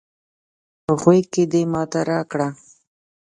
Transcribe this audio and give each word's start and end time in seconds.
غوږيکې 0.99 1.43
دې 1.51 1.61
ماته 1.71 2.01
راکړه 2.11 2.47